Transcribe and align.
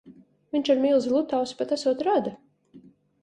Viņš 0.55 0.69
ar 0.75 0.79
milzi 0.85 1.11
Lutausi 1.15 1.59
pat 1.61 1.73
esot 1.77 2.01
rada. 2.09 2.33